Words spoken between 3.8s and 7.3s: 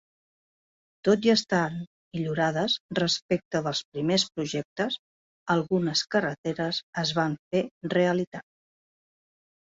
primers projectes, algunes carreteres es